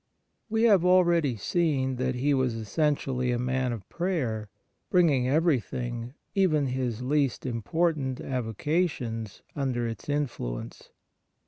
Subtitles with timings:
[0.49, 4.49] We have already seen that he was essentially a man of prayer,
[4.89, 10.89] bringing everything, even his least important avocations, under its influence.